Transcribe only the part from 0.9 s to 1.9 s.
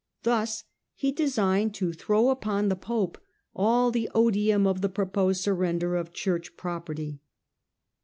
he designed